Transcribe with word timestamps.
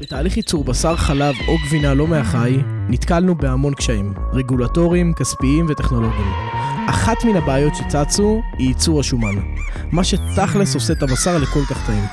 בתהליך 0.00 0.36
ייצור 0.36 0.64
בשר, 0.64 0.96
חלב 0.96 1.34
או 1.48 1.56
גבינה 1.66 1.94
לא 1.94 2.06
מהחי, 2.06 2.56
נתקלנו 2.88 3.34
בהמון 3.34 3.74
קשיים, 3.74 4.14
רגולטוריים, 4.32 5.12
כספיים 5.14 5.66
וטכנולוגיים. 5.68 6.32
אחת 6.88 7.24
מן 7.24 7.36
הבעיות 7.36 7.72
שצצו 7.74 8.42
היא 8.58 8.68
ייצור 8.68 9.00
השומן, 9.00 9.34
מה 9.92 10.04
שתכלס 10.04 10.74
עושה 10.74 10.92
את 10.92 11.02
הבשר 11.02 11.38
לכל 11.38 11.60
כך 11.70 11.86
טעים. 11.86 12.04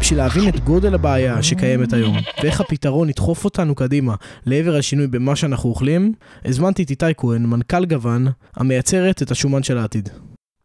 בשביל 0.00 0.18
להבין 0.18 0.48
את 0.48 0.60
גודל 0.60 0.94
הבעיה 0.94 1.42
שקיימת 1.42 1.92
היום, 1.92 2.16
ואיך 2.42 2.60
הפתרון 2.60 3.08
ידחוף 3.08 3.44
אותנו 3.44 3.74
קדימה 3.74 4.14
לעבר 4.46 4.76
השינוי 4.76 5.06
במה 5.06 5.36
שאנחנו 5.36 5.70
אוכלים, 5.70 6.12
הזמנתי 6.44 6.82
את 6.82 6.90
איתי 6.90 7.14
כהן, 7.16 7.46
מנכ"ל 7.46 7.84
גוון, 7.84 8.26
המייצרת 8.56 9.22
את 9.22 9.30
השומן 9.30 9.62
של 9.62 9.78
העתיד. 9.78 10.08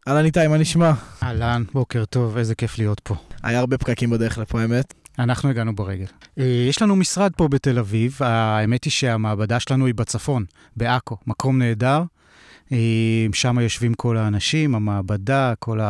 אהלן 0.08 0.24
איתי, 0.24 0.46
מה 0.46 0.56
נשמע? 0.58 0.92
אהלן, 1.22 1.64
בוקר 1.72 2.04
טוב, 2.04 2.36
איזה 2.36 2.54
כיף 2.54 2.78
להיות 2.78 3.00
פה. 3.00 3.14
היה 3.42 3.58
הרבה 3.58 3.78
פקקים 3.78 4.10
בדרך 4.10 4.38
לפה, 4.38 4.60
האמת. 4.60 4.94
אנחנו 5.18 5.50
הגענו 5.50 5.74
ברגל. 5.74 6.04
אה, 6.38 6.44
יש 6.68 6.82
לנו 6.82 6.96
משרד 6.96 7.32
פה 7.36 7.48
בתל 7.48 7.78
אביב, 7.78 8.18
האמת 8.20 8.84
היא 8.84 8.90
שהמעבדה 8.90 9.60
שלנו 9.60 9.86
היא 9.86 9.94
בצפון, 9.94 10.44
בעכו, 10.76 11.16
מקום 11.26 11.58
נהדר. 11.58 12.02
אה, 12.72 13.26
שם 13.32 13.58
יושבים 13.58 13.94
כל 13.94 14.16
האנשים, 14.16 14.74
המעבדה, 14.74 15.52
כל 15.58 15.80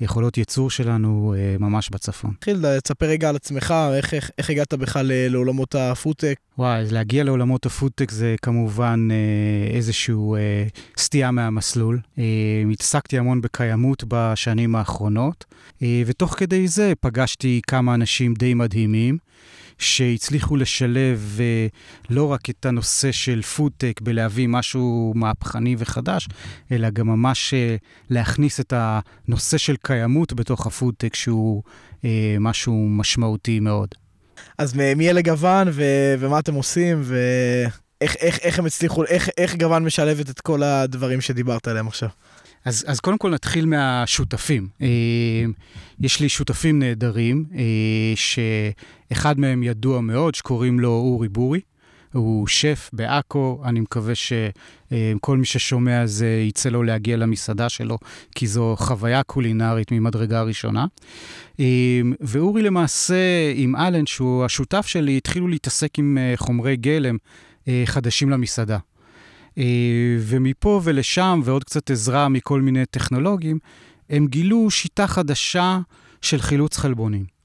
היכולות 0.00 0.38
ייצור 0.38 0.70
שלנו 0.70 1.34
אה, 1.36 1.56
ממש 1.60 1.90
בצפון. 1.90 2.30
תתחיל, 2.38 2.78
תספר 2.78 3.06
רגע 3.06 3.28
על 3.28 3.36
עצמך, 3.36 3.74
איך, 3.94 4.14
איך, 4.14 4.30
איך 4.38 4.50
הגעת 4.50 4.74
בכלל 4.74 5.12
לעולמות 5.28 5.74
הפודטק? 5.74 6.34
וואי, 6.58 6.84
להגיע 6.90 7.24
לעולמות 7.24 7.66
הפודטק 7.66 8.10
זה 8.10 8.34
כמובן 8.42 9.08
אה, 9.10 9.76
איזושהי 9.76 10.14
אה, 10.14 10.66
סטייה 10.96 11.30
מהמסלול. 11.30 12.00
אה, 12.18 12.24
התעסקתי 12.72 13.18
המון 13.18 13.40
בקיימות 13.40 14.04
בשנים 14.08 14.74
האחרונות, 14.74 15.44
אה, 15.82 16.02
ותוך 16.06 16.34
כדי 16.38 16.68
זה 16.68 16.92
פגשתי 17.00 17.60
כמה 17.66 17.94
אנשים 17.94 18.34
די 18.34 18.54
מדהימים. 18.54 19.18
שהצליחו 19.82 20.56
לשלב 20.56 21.38
uh, 21.38 22.10
לא 22.10 22.32
רק 22.32 22.50
את 22.50 22.66
הנושא 22.66 23.12
של 23.12 23.42
פודטק 23.42 24.00
בלהביא 24.00 24.48
משהו 24.48 25.12
מהפכני 25.16 25.76
וחדש, 25.78 26.28
אלא 26.72 26.90
גם 26.90 27.06
ממש 27.06 27.54
uh, 27.54 27.84
להכניס 28.10 28.60
את 28.60 28.72
הנושא 28.76 29.58
של 29.58 29.76
קיימות 29.82 30.32
בתוך 30.32 30.66
הפודטק, 30.66 31.14
שהוא 31.14 31.62
uh, 31.96 32.04
משהו 32.40 32.88
משמעותי 32.88 33.60
מאוד. 33.60 33.88
אז 34.58 34.74
מי 34.74 35.10
אלה 35.10 35.22
גוון 35.22 35.68
ו- 35.72 36.14
ומה 36.18 36.38
אתם 36.38 36.54
עושים 36.54 37.02
ואיך 37.04 38.16
איך, 38.16 38.38
איך 38.38 38.58
הם 38.58 38.66
הצליחו, 38.66 39.04
איך, 39.04 39.28
איך 39.38 39.56
גוון 39.56 39.84
משלבת 39.84 40.30
את 40.30 40.40
כל 40.40 40.62
הדברים 40.62 41.20
שדיברת 41.20 41.68
עליהם 41.68 41.88
עכשיו? 41.88 42.08
אז, 42.64 42.84
אז 42.88 43.00
קודם 43.00 43.18
כל 43.18 43.30
נתחיל 43.30 43.66
מהשותפים. 43.66 44.68
אה, 44.82 44.86
יש 46.00 46.20
לי 46.20 46.28
שותפים 46.28 46.78
נהדרים, 46.78 47.44
אה, 47.54 47.62
שאחד 49.12 49.40
מהם 49.40 49.62
ידוע 49.62 50.00
מאוד, 50.00 50.34
שקוראים 50.34 50.80
לו 50.80 50.88
אורי 50.88 51.28
בורי. 51.28 51.60
הוא 52.12 52.46
שף 52.46 52.90
בעכו, 52.92 53.62
אני 53.64 53.80
מקווה 53.80 54.14
שכל 54.14 55.36
מי 55.36 55.44
ששומע 55.44 56.06
זה 56.06 56.44
יצא 56.48 56.68
לו 56.68 56.82
להגיע 56.82 57.16
למסעדה 57.16 57.68
שלו, 57.68 57.98
כי 58.34 58.46
זו 58.46 58.74
חוויה 58.78 59.22
קולינרית 59.22 59.92
ממדרגה 59.92 60.42
ראשונה. 60.42 60.86
אה, 61.60 62.00
ואורי 62.20 62.62
למעשה, 62.62 63.52
עם 63.54 63.76
אלן, 63.76 64.06
שהוא 64.06 64.44
השותף 64.44 64.86
שלי, 64.86 65.16
התחילו 65.16 65.48
להתעסק 65.48 65.98
עם 65.98 66.18
חומרי 66.36 66.76
גלם 66.76 67.16
חדשים 67.84 68.30
למסעדה. 68.30 68.78
אה, 69.58 70.16
ומפה 70.20 70.80
ולשם, 70.84 71.40
ועוד 71.44 71.64
קצת 71.64 71.90
עזרה 71.90 72.28
מכל 72.28 72.60
מיני 72.60 72.86
טכנולוגים, 72.86 73.58
הם 74.10 74.26
גילו 74.26 74.70
שיטה 74.70 75.06
חדשה 75.06 75.80
של 76.22 76.38
חילוץ 76.38 76.76
חלבונים. 76.76 77.41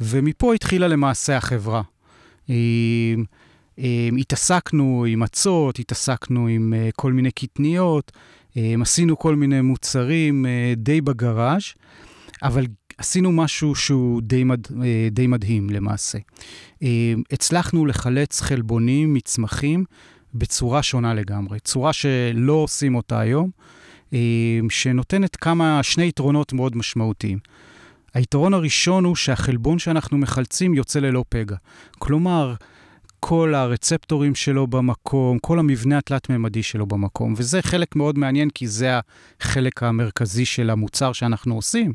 ומפה 0.00 0.54
התחילה 0.54 0.88
למעשה 0.88 1.36
החברה. 1.36 1.82
אה, 2.50 2.54
אה, 3.78 4.08
התעסקנו 4.18 5.04
עם 5.08 5.20
מצות, 5.20 5.78
התעסקנו 5.78 6.46
עם 6.46 6.74
כל 6.96 7.12
מיני 7.12 7.30
קטניות, 7.30 8.12
עשינו 8.80 9.18
כל 9.18 9.36
מיני 9.36 9.60
מוצרים 9.60 10.46
די 10.76 11.00
בגראז', 11.00 11.62
אבל 12.42 12.66
עשינו 12.98 13.32
משהו 13.32 13.74
שהוא 13.74 14.22
די, 14.22 14.44
מד, 14.44 14.66
די 15.10 15.26
מדהים 15.26 15.70
למעשה. 15.70 16.18
הצלחנו 17.32 17.86
לחלץ 17.86 18.40
חלבונים 18.40 19.14
מצמחים 19.14 19.84
בצורה 20.34 20.82
שונה 20.82 21.14
לגמרי, 21.14 21.60
צורה 21.60 21.92
שלא 21.92 22.52
עושים 22.52 22.94
אותה 22.94 23.20
היום, 23.20 23.50
אה, 24.12 24.18
שנותנת 24.70 25.36
כמה, 25.36 25.82
שני 25.82 26.08
יתרונות 26.08 26.52
מאוד 26.52 26.76
משמעותיים. 26.76 27.38
היתרון 28.14 28.54
הראשון 28.54 29.04
הוא 29.04 29.16
שהחלבון 29.16 29.78
שאנחנו 29.78 30.18
מחלצים 30.18 30.74
יוצא 30.74 31.00
ללא 31.00 31.24
פגע. 31.28 31.56
כלומר, 31.98 32.54
כל 33.20 33.54
הרצפטורים 33.54 34.34
שלו 34.34 34.66
במקום, 34.66 35.38
כל 35.38 35.58
המבנה 35.58 35.98
התלת-ממדי 35.98 36.62
שלו 36.62 36.86
במקום, 36.86 37.34
וזה 37.36 37.62
חלק 37.62 37.96
מאוד 37.96 38.18
מעניין, 38.18 38.50
כי 38.50 38.68
זה 38.68 38.98
החלק 39.40 39.82
המרכזי 39.82 40.44
של 40.44 40.70
המוצר 40.70 41.12
שאנחנו 41.12 41.54
עושים. 41.54 41.92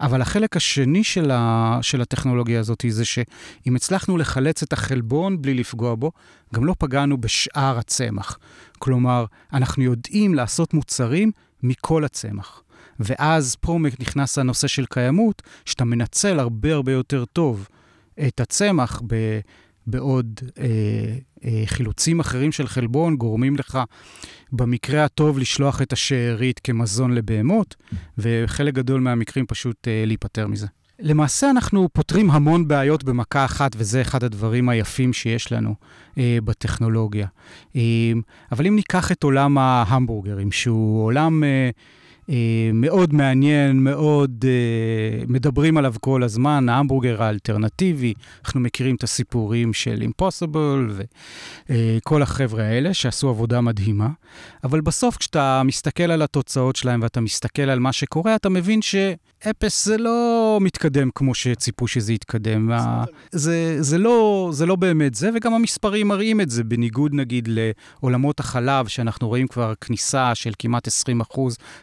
אבל 0.00 0.22
החלק 0.22 0.56
השני 0.56 1.04
של, 1.04 1.30
ה, 1.30 1.78
של 1.82 2.00
הטכנולוגיה 2.00 2.60
הזאת 2.60 2.84
זה 2.88 3.04
שאם 3.04 3.76
הצלחנו 3.76 4.16
לחלץ 4.16 4.62
את 4.62 4.72
החלבון 4.72 5.42
בלי 5.42 5.54
לפגוע 5.54 5.94
בו, 5.94 6.12
גם 6.54 6.64
לא 6.64 6.74
פגענו 6.78 7.18
בשאר 7.18 7.78
הצמח. 7.78 8.38
כלומר, 8.78 9.24
אנחנו 9.52 9.82
יודעים 9.82 10.34
לעשות 10.34 10.74
מוצרים 10.74 11.32
מכל 11.62 12.04
הצמח. 12.04 12.62
ואז 13.00 13.56
פה 13.60 13.78
נכנס 14.00 14.38
הנושא 14.38 14.66
של 14.66 14.86
קיימות, 14.86 15.42
שאתה 15.64 15.84
מנצל 15.84 16.38
הרבה 16.38 16.74
הרבה 16.74 16.92
יותר 16.92 17.24
טוב 17.24 17.68
את 18.26 18.40
הצמח 18.40 19.02
ב... 19.06 19.40
בעוד 19.86 20.40
אה, 20.58 20.64
אה, 21.44 21.62
חילוצים 21.66 22.20
אחרים 22.20 22.52
של 22.52 22.66
חלבון 22.66 23.16
גורמים 23.16 23.56
לך 23.56 23.78
במקרה 24.52 25.04
הטוב 25.04 25.38
לשלוח 25.38 25.82
את 25.82 25.92
השארית 25.92 26.60
כמזון 26.64 27.14
לבהמות, 27.14 27.76
וחלק 28.18 28.74
גדול 28.74 29.00
מהמקרים 29.00 29.46
פשוט 29.46 29.88
אה, 29.88 30.04
להיפטר 30.06 30.46
מזה. 30.46 30.66
למעשה 31.02 31.50
אנחנו 31.50 31.88
פותרים 31.92 32.30
המון 32.30 32.68
בעיות 32.68 33.04
במכה 33.04 33.44
אחת, 33.44 33.72
וזה 33.76 34.00
אחד 34.00 34.24
הדברים 34.24 34.68
היפים 34.68 35.12
שיש 35.12 35.52
לנו 35.52 35.74
אה, 36.18 36.38
בטכנולוגיה. 36.44 37.26
אה, 37.76 37.82
אבל 38.52 38.66
אם 38.66 38.76
ניקח 38.76 39.12
את 39.12 39.22
עולם 39.22 39.58
ההמבורגרים, 39.58 40.52
שהוא 40.52 41.04
עולם... 41.04 41.44
אה, 41.44 41.70
מאוד 42.74 43.14
מעניין, 43.14 43.84
מאוד 43.84 44.44
אה, 44.48 45.24
מדברים 45.28 45.76
עליו 45.76 45.94
כל 46.00 46.22
הזמן, 46.22 46.68
ההמבורגר 46.68 47.22
האלטרנטיבי. 47.22 48.14
אנחנו 48.44 48.60
מכירים 48.60 48.94
את 48.94 49.02
הסיפורים 49.02 49.72
של 49.72 50.02
אימפוסיבול 50.02 50.92
וכל 51.68 52.22
החבר'ה 52.22 52.64
האלה 52.64 52.94
שעשו 52.94 53.28
עבודה 53.28 53.60
מדהימה. 53.60 54.08
אבל 54.64 54.80
בסוף 54.80 55.16
כשאתה 55.16 55.62
מסתכל 55.64 56.10
על 56.10 56.22
התוצאות 56.22 56.76
שלהם 56.76 57.02
ואתה 57.02 57.20
מסתכל 57.20 57.62
על 57.62 57.78
מה 57.78 57.92
שקורה, 57.92 58.36
אתה 58.36 58.48
מבין 58.48 58.82
שאפס 59.44 59.84
זה 59.84 59.98
לא 59.98 60.58
מתקדם 60.60 61.08
כמו 61.14 61.34
שציפו 61.34 61.88
שזה 61.88 62.12
יתקדם. 62.12 62.70
זה, 63.32 63.76
זה, 63.80 63.98
לא, 63.98 64.50
זה 64.52 64.66
לא 64.66 64.76
באמת 64.76 65.14
זה, 65.14 65.30
וגם 65.34 65.54
המספרים 65.54 66.08
מראים 66.08 66.40
את 66.40 66.50
זה, 66.50 66.64
בניגוד 66.64 67.14
נגיד 67.14 67.48
לעולמות 67.52 68.40
החלב, 68.40 68.86
שאנחנו 68.86 69.28
רואים 69.28 69.46
כבר 69.48 69.72
כניסה 69.80 70.34
של 70.34 70.52
כמעט 70.58 70.88
20% 70.88 70.90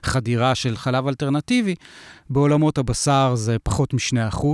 חדירה. 0.03 0.37
מכירה 0.37 0.55
של 0.55 0.77
חלב 0.77 1.07
אלטרנטיבי, 1.07 1.75
בעולמות 2.29 2.77
הבשר 2.77 3.35
זה 3.35 3.59
פחות 3.63 3.93
מ-2%, 3.93 4.45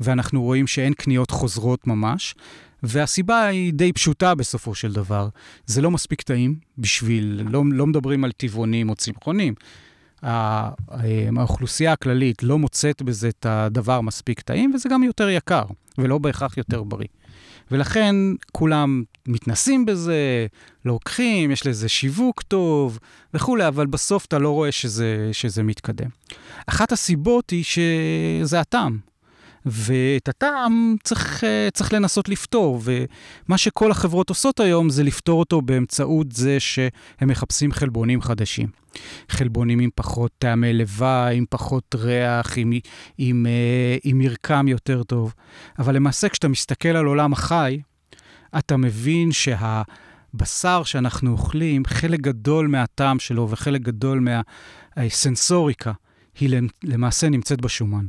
ואנחנו 0.00 0.42
רואים 0.42 0.66
שאין 0.66 0.92
קניות 0.94 1.30
חוזרות 1.30 1.86
ממש. 1.86 2.34
והסיבה 2.82 3.44
היא 3.44 3.72
די 3.72 3.92
פשוטה 3.92 4.34
בסופו 4.34 4.74
של 4.74 4.92
דבר. 4.92 5.28
זה 5.66 5.80
לא 5.80 5.90
מספיק 5.90 6.22
טעים 6.22 6.54
בשביל, 6.78 7.42
לא, 7.50 7.62
לא 7.72 7.86
מדברים 7.86 8.24
על 8.24 8.32
טבעונים 8.32 8.88
או 8.88 8.94
צמחונים. 8.94 9.54
האוכלוסייה 10.22 11.92
הכללית 11.92 12.42
לא 12.42 12.58
מוצאת 12.58 13.02
בזה 13.02 13.28
את 13.28 13.46
הדבר 13.46 14.00
מספיק 14.00 14.40
טעים, 14.40 14.72
וזה 14.74 14.88
גם 14.88 15.02
יותר 15.02 15.28
יקר, 15.28 15.64
ולא 15.98 16.18
בהכרח 16.18 16.56
יותר 16.56 16.82
בריא. 16.82 17.08
ולכן 17.70 18.16
כולם 18.52 19.02
מתנסים 19.26 19.86
בזה, 19.86 20.46
לוקחים, 20.84 21.50
יש 21.50 21.66
לזה 21.66 21.88
שיווק 21.88 22.42
טוב 22.42 22.98
וכולי, 23.34 23.68
אבל 23.68 23.86
בסוף 23.86 24.24
אתה 24.24 24.38
לא 24.38 24.50
רואה 24.50 24.72
שזה, 24.72 25.28
שזה 25.32 25.62
מתקדם. 25.62 26.08
אחת 26.66 26.92
הסיבות 26.92 27.50
היא 27.50 27.64
שזה 27.64 28.60
הטעם. 28.60 29.11
ואת 29.66 30.28
הטעם 30.28 30.96
צריך, 31.04 31.44
אה, 31.44 31.68
צריך 31.72 31.92
לנסות 31.92 32.28
לפתור, 32.28 32.80
ומה 32.84 33.58
שכל 33.58 33.90
החברות 33.90 34.28
עושות 34.28 34.60
היום 34.60 34.90
זה 34.90 35.02
לפתור 35.02 35.40
אותו 35.40 35.62
באמצעות 35.62 36.32
זה 36.32 36.60
שהם 36.60 37.28
מחפשים 37.28 37.72
חלבונים 37.72 38.22
חדשים. 38.22 38.68
חלבונים 39.28 39.78
עם 39.78 39.90
פחות 39.94 40.32
טעמי 40.38 40.72
לוואי, 40.72 41.36
עם 41.36 41.44
פחות 41.50 41.94
ריח, 41.98 42.58
עם, 42.58 42.72
עם, 43.18 43.46
אה, 43.46 43.96
עם 44.04 44.18
מרקם 44.18 44.68
יותר 44.68 45.02
טוב. 45.02 45.34
אבל 45.78 45.94
למעשה, 45.94 46.28
כשאתה 46.28 46.48
מסתכל 46.48 46.88
על 46.88 47.06
עולם 47.06 47.32
החי, 47.32 47.80
אתה 48.58 48.76
מבין 48.76 49.32
שהבשר 49.32 50.82
שאנחנו 50.84 51.32
אוכלים, 51.32 51.82
חלק 51.86 52.20
גדול 52.20 52.68
מהטעם 52.68 53.18
שלו 53.18 53.50
וחלק 53.50 53.80
גדול 53.80 54.26
מהסנסוריקה, 54.96 55.92
היא 56.40 56.60
למעשה 56.84 57.28
נמצאת 57.28 57.60
בשומן. 57.60 58.06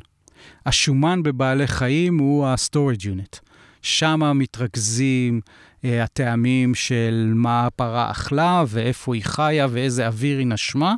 השומן 0.66 1.24
בבעלי 1.24 1.68
חיים 1.68 2.18
הוא 2.18 2.46
ה-storage 2.46 3.04
unit. 3.04 3.40
שם 3.82 4.32
מתרכזים 4.36 5.42
אה, 5.86 6.04
הטעמים 6.04 6.76
של 6.76 7.32
מה 7.36 7.66
הפרה 7.66 8.12
אכלה 8.12 8.64
ואיפה 8.68 9.16
היא 9.16 9.24
חיה 9.24 9.68
ואיזה 9.70 10.08
אוויר 10.08 10.38
היא 10.38 10.48
נשמה, 10.48 10.96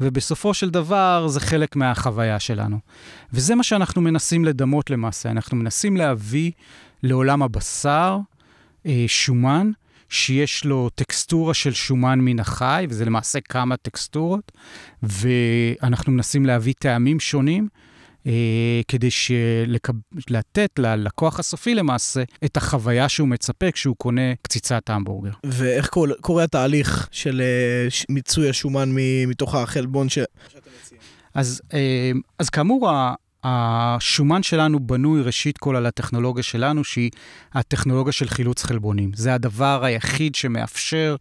ובסופו 0.00 0.54
של 0.54 0.70
דבר 0.70 1.26
זה 1.28 1.40
חלק 1.40 1.76
מהחוויה 1.76 2.40
שלנו. 2.40 2.78
וזה 3.32 3.54
מה 3.54 3.62
שאנחנו 3.62 4.02
מנסים 4.02 4.44
לדמות 4.44 4.90
למעשה. 4.90 5.30
אנחנו 5.30 5.56
מנסים 5.56 5.96
להביא 5.96 6.50
לעולם 7.02 7.42
הבשר 7.42 8.18
אה, 8.86 9.04
שומן 9.06 9.70
שיש 10.08 10.64
לו 10.64 10.90
טקסטורה 10.94 11.54
של 11.54 11.72
שומן 11.72 12.20
מן 12.20 12.40
החי, 12.40 12.86
וזה 12.88 13.04
למעשה 13.04 13.40
כמה 13.40 13.76
טקסטורות, 13.76 14.52
ואנחנו 15.02 16.12
מנסים 16.12 16.46
להביא 16.46 16.74
טעמים 16.78 17.20
שונים. 17.20 17.68
אה, 18.26 18.80
כדי 18.88 19.10
שלקב... 19.10 19.92
לתת 20.30 20.70
ללקוח 20.78 21.38
הסופי 21.38 21.74
למעשה 21.74 22.22
את 22.44 22.56
החוויה 22.56 23.08
שהוא 23.08 23.28
מצפה 23.28 23.70
כשהוא 23.70 23.96
קונה 23.96 24.34
קציצת 24.42 24.90
המבורגר. 24.90 25.30
ואיך 25.44 25.88
קורה, 25.88 26.14
קורה 26.20 26.44
התהליך 26.44 27.08
של 27.10 27.40
אה, 27.40 27.88
מיצוי 28.08 28.48
השומן 28.48 28.90
מתוך 29.26 29.54
החלבון 29.54 30.08
ש... 30.08 30.14
שאתה 30.14 30.70
מציע? 30.82 30.98
אז, 31.34 31.62
אה, 31.74 32.12
אז 32.38 32.50
כאמור, 32.50 32.90
השומן 33.44 34.42
שלנו 34.42 34.80
בנוי 34.80 35.22
ראשית 35.22 35.58
כל 35.58 35.76
על 35.76 35.86
הטכנולוגיה 35.86 36.42
שלנו, 36.42 36.84
שהיא 36.84 37.10
הטכנולוגיה 37.52 38.12
של 38.12 38.28
חילוץ 38.28 38.62
חלבונים. 38.62 39.10
זה 39.14 39.34
הדבר 39.34 39.84
היחיד 39.84 40.34
שמאפשר 40.34 41.16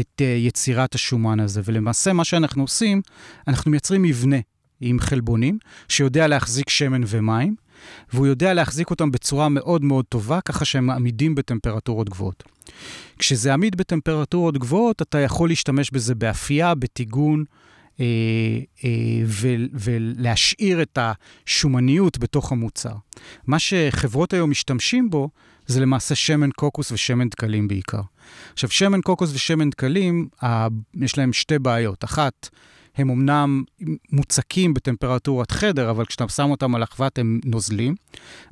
את 0.00 0.20
יצירת 0.20 0.94
השומן 0.94 1.40
הזה. 1.40 1.60
ולמעשה 1.64 2.12
מה 2.12 2.24
שאנחנו 2.24 2.62
עושים, 2.62 3.02
אנחנו 3.48 3.70
מייצרים 3.70 4.02
מבנה 4.02 4.36
עם 4.80 5.00
חלבונים, 5.00 5.58
שיודע 5.88 6.26
להחזיק 6.26 6.68
שמן 6.68 7.00
ומים, 7.06 7.54
והוא 8.12 8.26
יודע 8.26 8.54
להחזיק 8.54 8.90
אותם 8.90 9.10
בצורה 9.10 9.48
מאוד 9.48 9.84
מאוד 9.84 10.04
טובה, 10.08 10.40
ככה 10.40 10.64
שהם 10.64 10.90
עמידים 10.90 11.34
בטמפרטורות 11.34 12.08
גבוהות. 12.08 12.42
כשזה 13.18 13.52
עמיד 13.52 13.76
בטמפרטורות 13.76 14.58
גבוהות, 14.58 15.02
אתה 15.02 15.18
יכול 15.18 15.48
להשתמש 15.48 15.90
בזה 15.90 16.14
באפייה, 16.14 16.74
בטיגון, 16.74 17.44
אה, 18.00 18.04
אה, 18.84 18.90
ו- 19.26 19.66
ולהשאיר 19.72 20.82
את 20.82 20.98
השומניות 21.00 22.18
בתוך 22.18 22.52
המוצר. 22.52 22.92
מה 23.46 23.58
שחברות 23.58 24.32
היום 24.32 24.50
משתמשים 24.50 25.10
בו, 25.10 25.28
זה 25.66 25.80
למעשה 25.80 26.14
שמן 26.14 26.50
קוקוס 26.56 26.92
ושמן 26.92 27.28
דקלים 27.28 27.68
בעיקר. 27.68 28.00
עכשיו, 28.52 28.70
שמן 28.70 29.00
קוקוס 29.00 29.32
ושמן 29.34 29.70
דקלים, 29.70 30.28
יש 30.94 31.18
להם 31.18 31.32
שתי 31.32 31.58
בעיות. 31.58 32.04
אחת, 32.04 32.48
הם 32.98 33.10
אמנם 33.10 33.62
מוצקים 34.12 34.74
בטמפרטורת 34.74 35.50
חדר, 35.50 35.90
אבל 35.90 36.04
כשאתה 36.04 36.28
שם 36.28 36.50
אותם 36.50 36.74
על 36.74 36.82
אחוות 36.82 37.18
הם 37.18 37.40
נוזלים, 37.44 37.94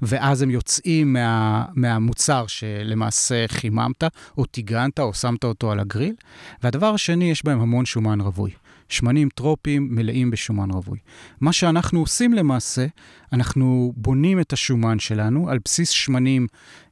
ואז 0.02 0.42
הם 0.42 0.50
יוצאים 0.50 1.12
מה, 1.12 1.64
מהמוצר 1.74 2.46
שלמעשה 2.46 3.44
חיממת, 3.48 4.04
או 4.38 4.44
טיגנת, 4.44 5.00
או 5.00 5.14
שמת 5.14 5.44
אותו 5.44 5.72
על 5.72 5.80
הגריל. 5.80 6.14
והדבר 6.62 6.94
השני, 6.94 7.30
יש 7.30 7.44
בהם 7.44 7.60
המון 7.60 7.84
שומן 7.84 8.20
רווי. 8.20 8.50
שמנים 8.88 9.28
טרופיים 9.34 9.88
מלאים 9.90 10.30
בשומן 10.30 10.70
רווי. 10.70 10.98
מה 11.40 11.52
שאנחנו 11.52 12.00
עושים 12.00 12.32
למעשה, 12.32 12.86
אנחנו 13.32 13.92
בונים 13.96 14.40
את 14.40 14.52
השומן 14.52 14.98
שלנו 14.98 15.50
על 15.50 15.58
בסיס 15.64 15.90
שמנים 15.90 16.46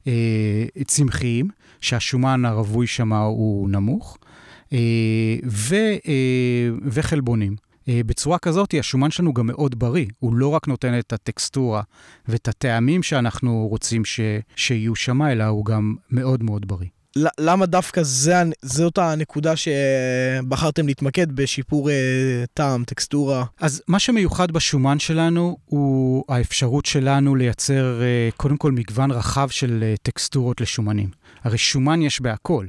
אה, 0.07 0.83
צמחיים, 0.87 1.47
שהשומן 1.81 2.45
הרווי 2.45 2.87
שם 2.87 3.13
הוא 3.13 3.69
נמוך, 3.69 4.17
ו, 5.45 5.75
אה, 6.07 6.69
וחלבונים. 6.85 7.55
אה, 7.89 8.01
בצורה 8.05 8.39
כזאת, 8.39 8.73
השומן 8.79 9.11
שלנו 9.11 9.33
גם 9.33 9.47
מאוד 9.47 9.79
בריא. 9.79 10.05
הוא 10.19 10.35
לא 10.35 10.47
רק 10.47 10.67
נותן 10.67 10.99
את 10.99 11.13
הטקסטורה 11.13 11.81
ואת 12.27 12.47
הטעמים 12.47 13.03
שאנחנו 13.03 13.67
רוצים 13.69 14.05
ש, 14.05 14.19
שיהיו 14.55 14.95
שם, 14.95 15.21
אלא 15.21 15.43
הוא 15.43 15.65
גם 15.65 15.95
מאוד 16.11 16.43
מאוד 16.43 16.67
בריא. 16.67 16.89
למה 17.39 17.65
דווקא 17.65 18.03
זה, 18.03 18.35
זאת 18.61 18.97
הנקודה 18.97 19.53
שבחרתם 19.55 20.87
להתמקד 20.87 21.31
בשיפור 21.31 21.89
אה, 21.89 21.95
טעם, 22.53 22.83
טקסטורה? 22.83 23.45
אז 23.59 23.81
מה 23.87 23.99
שמיוחד 23.99 24.51
בשומן 24.51 24.99
שלנו 24.99 25.57
הוא 25.65 26.23
האפשרות 26.29 26.85
שלנו 26.85 27.35
לייצר 27.35 28.01
אה, 28.01 28.29
קודם 28.37 28.57
כל 28.57 28.71
מגוון 28.71 29.11
רחב 29.11 29.49
של 29.49 29.83
אה, 29.83 29.95
טקסטורות 30.01 30.61
לשומנים. 30.61 31.09
הרי 31.43 31.57
שומן 31.57 32.01
יש 32.01 32.21
בהכל. 32.21 32.65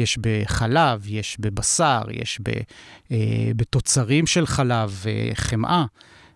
יש 0.00 0.18
בחלב, 0.20 1.02
יש 1.06 1.36
בבשר, 1.40 2.02
יש 2.10 2.40
ב, 2.42 2.48
אה, 3.12 3.50
בתוצרים 3.56 4.26
של 4.26 4.46
חלב, 4.46 5.04
אה, 5.06 5.30
חמאה, 5.34 5.84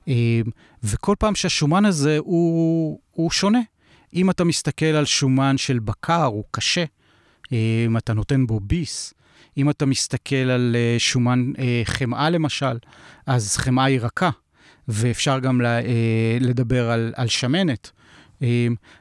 אה, 0.09 0.41
וכל 0.83 1.15
פעם 1.19 1.35
שהשומן 1.35 1.85
הזה 1.85 2.19
הוא, 2.19 3.01
הוא 3.11 3.31
שונה. 3.31 3.61
אם 4.15 4.31
אתה 4.31 4.45
מסתכל 4.45 4.87
על 4.87 5.05
שומן 5.05 5.57
של 5.59 5.79
בקר, 5.79 6.25
הוא 6.25 6.45
קשה. 6.51 6.85
אה, 7.53 7.85
אם 7.87 7.97
אתה 7.97 8.13
נותן 8.15 8.47
בו 8.47 8.61
ביס, 8.61 9.15
אם 9.57 9.71
אתה 9.71 9.87
מסתכל 9.87 10.37
על 10.37 10.77
אה, 10.79 10.97
שומן 10.99 11.53
אה, 11.59 11.83
חמאה 11.85 12.31
למשל, 12.31 12.79
אז 13.27 13.57
חמאה 13.57 13.85
היא 13.85 14.01
רכה, 14.01 14.31
ואפשר 14.89 15.39
גם 15.39 15.61
לדבר 16.41 16.91
על, 16.91 17.13
על 17.17 17.29
שמנת. 17.29 17.91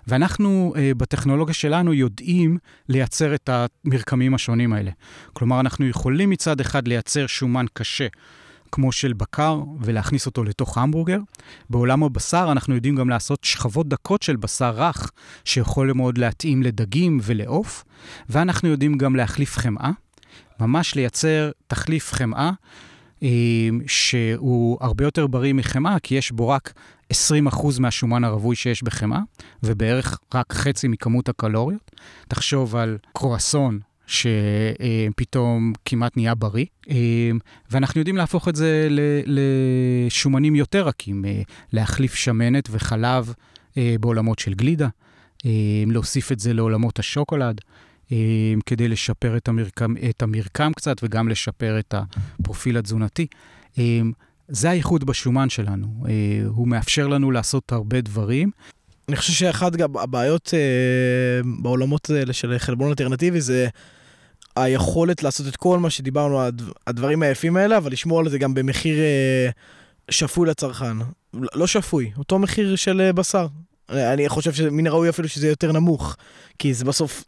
ואנחנו 0.08 0.74
בטכנולוגיה 0.98 1.54
שלנו 1.54 1.94
יודעים 1.94 2.58
לייצר 2.90 3.36
את 3.36 3.50
המרקמים 3.50 4.34
השונים 4.34 4.74
האלה. 4.74 4.92
כלומר, 5.34 5.60
אנחנו 5.60 5.88
יכולים 5.88 6.30
מצד 6.30 6.60
אחד 6.60 6.88
לייצר 6.88 7.28
שומן 7.28 7.66
קשה, 7.74 8.08
כמו 8.72 8.92
של 8.92 9.14
בקר, 9.14 9.62
ולהכניס 9.82 10.26
אותו 10.26 10.44
לתוך 10.44 10.78
המבורגר. 10.78 11.20
בעולם 11.70 12.04
הבשר 12.04 12.48
אנחנו 12.52 12.76
יודעים 12.76 12.96
גם 12.96 13.10
לעשות 13.10 13.44
שכבות 13.44 13.88
דקות 13.88 14.22
של 14.22 14.36
בשר 14.36 14.70
רך, 14.70 15.12
שיכול 15.46 15.94
מאוד 15.94 16.18
להתאים 16.18 16.64
לדגים 16.64 17.20
ולעוף, 17.24 17.84
ואנחנו 18.30 18.70
יודעים 18.70 18.98
גם 18.98 19.16
להחליף 19.16 19.58
חמאה, 19.58 19.92
ממש 20.60 20.96
לייצר 20.96 21.52
תחליף 21.68 22.14
חמאה. 22.14 22.52
אה, 23.24 23.30
שהוא 23.88 24.78
הרבה 24.82 25.04
יותר 25.04 25.28
בריא 25.28 25.54
מחמאה, 25.54 26.00
כי 26.00 26.16
יש 26.16 26.32
בו 26.32 26.48
רק 26.48 26.74
20% 27.14 27.16
מהשומן 27.80 28.24
הרווי 28.24 28.56
שיש 28.56 28.84
בחמאה, 28.84 29.20
ובערך 29.64 30.20
רק 30.34 30.54
חצי 30.54 30.88
מכמות 30.88 31.30
הקלוריות. 31.30 31.92
תחשוב 32.28 32.76
על 32.76 32.98
קרואסון 33.14 33.80
שפתאום 34.08 35.74
כמעט 35.86 36.18
נהיה 36.18 36.36
בריא, 36.36 36.66
ואנחנו 37.72 38.00
יודעים 38.00 38.18
להפוך 38.18 38.48
את 38.48 38.56
זה 38.56 38.88
לשומנים 39.26 40.56
יותר 40.56 40.88
רכים, 40.88 41.26
להחליף 41.74 42.16
שמנת 42.16 42.70
וחלב 42.72 43.34
בעולמות 44.00 44.40
של 44.40 44.54
גלידה, 44.54 44.88
להוסיף 45.88 46.32
את 46.32 46.40
זה 46.40 46.54
לעולמות 46.54 47.00
השוקולד. 47.00 47.62
כדי 48.66 48.88
לשפר 48.88 49.38
את 49.38 49.48
המרקם, 49.48 49.94
את 50.10 50.22
המרקם 50.22 50.72
קצת 50.76 50.96
וגם 51.04 51.30
לשפר 51.30 51.80
את 51.80 51.94
הפרופיל 52.40 52.78
התזונתי. 52.78 53.28
זה 54.48 54.70
הייחוד 54.70 55.04
בשומן 55.04 55.50
שלנו, 55.50 55.88
הוא 56.48 56.68
מאפשר 56.68 57.08
לנו 57.08 57.32
לעשות 57.32 57.72
הרבה 57.72 58.02
דברים. 58.02 58.52
אני 59.10 59.16
חושב 59.16 59.34
שאחת 59.34 59.72
הבעיות 59.82 60.54
אה, 60.54 61.42
בעולמות 61.62 62.10
האלה 62.10 62.34
של 62.34 62.56
חלבון 62.58 62.90
אלטרנטיבי 62.90 63.42
זה 63.42 63.68
היכולת 64.56 65.24
לעשות 65.24 65.48
את 65.48 65.56
כל 65.56 65.80
מה 65.80 65.90
שדיברנו, 65.90 66.42
הדברים 66.88 67.22
היפים 67.22 67.58
האלה, 67.58 67.78
אבל 67.78 67.92
לשמור 67.92 68.20
על 68.20 68.30
זה 68.30 68.38
גם 68.38 68.54
במחיר 68.54 69.00
אה, 69.00 69.50
שפוי 70.12 70.50
לצרכן. 70.50 70.98
לא 71.34 71.68
שפוי, 71.68 72.12
אותו 72.18 72.40
מחיר 72.40 72.76
של 72.76 73.02
אה, 73.02 73.14
בשר. 73.14 73.48
אני 73.90 74.30
חושב 74.30 74.54
שמן 74.54 74.88
הראוי 74.88 75.10
אפילו 75.10 75.28
שזה 75.28 75.48
יותר 75.48 75.72
נמוך, 75.72 76.16
כי 76.60 76.74
זה 76.74 76.86
בסוף 76.86 77.24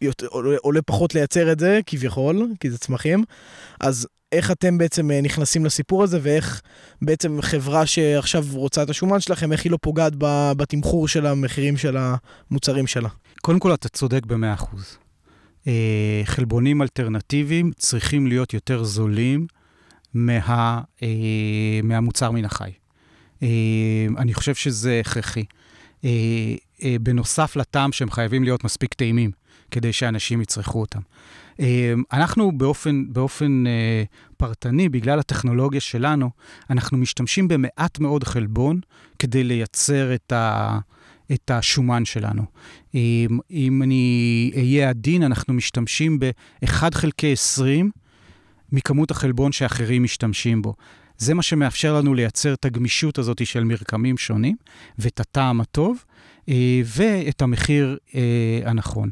יותר, 0.00 0.26
עולה, 0.62 0.82
פחות 0.82 1.14
לייצר 1.14 1.52
את 1.52 1.58
זה, 1.58 1.80
כביכול, 1.86 2.48
כי 2.60 2.70
זה 2.70 2.78
צמחים. 2.78 3.24
אז 3.80 4.06
איך 4.32 4.50
אתם 4.50 4.78
בעצם 4.78 5.10
אה, 5.10 5.20
נכנסים 5.20 5.64
לסיפור 5.64 6.02
הזה, 6.02 6.18
ואיך 6.22 6.62
בעצם 7.02 7.42
חברה 7.42 7.86
שעכשיו 7.86 8.44
רוצה 8.52 8.82
את 8.82 8.90
השומן 8.90 9.20
שלכם, 9.20 9.52
איך 9.52 9.64
היא 9.64 9.72
לא 9.72 9.78
פוגעת 9.82 10.12
בתמחור 10.56 11.08
של 11.08 11.26
המחירים 11.26 11.76
של 11.76 11.96
המוצרים 11.96 12.86
שלה? 12.86 13.08
קודם 13.42 13.58
כל, 13.58 13.74
אתה 13.74 13.88
צודק 13.88 14.26
במאה 14.26 14.54
אחוז. 14.54 14.98
אה, 15.66 16.22
חלבונים 16.24 16.82
אלטרנטיביים 16.82 17.70
צריכים 17.76 18.26
להיות 18.26 18.54
יותר 18.54 18.84
זולים 18.84 19.46
מה, 20.14 20.80
אה, 21.02 21.08
מהמוצר 21.82 22.30
מן 22.30 22.44
החי. 22.44 22.70
אני 24.18 24.34
חושב 24.34 24.54
שזה 24.54 25.00
הכרחי. 25.00 25.44
בנוסף 27.00 27.56
לטעם 27.56 27.92
שהם 27.92 28.10
חייבים 28.10 28.44
להיות 28.44 28.64
מספיק 28.64 28.94
טעימים 28.94 29.30
כדי 29.70 29.92
שאנשים 29.92 30.40
יצרכו 30.40 30.80
אותם. 30.80 31.00
אה, 31.60 31.94
אנחנו 32.12 32.52
באופן, 32.58 33.04
באופן 33.08 33.66
אה, 33.66 34.04
פרטני, 34.36 34.88
בגלל 34.88 35.18
הטכנולוגיה 35.18 35.80
שלנו, 35.80 36.30
אנחנו 36.70 36.98
משתמשים 36.98 37.48
במעט 37.48 37.98
מאוד 37.98 38.24
חלבון 38.24 38.80
כדי 39.18 39.44
לייצר 39.44 40.14
את 40.14 40.32
ה... 40.32 40.78
את 41.32 41.50
השומן 41.50 42.04
שלנו. 42.04 42.42
אם, 42.94 43.38
אם 43.50 43.82
אני 43.82 44.52
אהיה 44.56 44.88
עדין, 44.88 45.22
אנחנו 45.22 45.54
משתמשים 45.54 46.18
ב-1 46.18 46.94
חלקי 46.94 47.32
20 47.32 47.90
מכמות 48.72 49.10
החלבון 49.10 49.52
שאחרים 49.52 50.02
משתמשים 50.02 50.62
בו. 50.62 50.74
זה 51.18 51.34
מה 51.34 51.42
שמאפשר 51.42 51.94
לנו 51.94 52.14
לייצר 52.14 52.54
את 52.54 52.64
הגמישות 52.64 53.18
הזאת 53.18 53.46
של 53.46 53.64
מרקמים 53.64 54.18
שונים, 54.18 54.56
ואת 54.98 55.20
הטעם 55.20 55.60
הטוב, 55.60 56.04
אה, 56.48 56.80
ואת 56.84 57.42
המחיר 57.42 57.98
אה, 58.14 58.60
הנכון. 58.64 59.10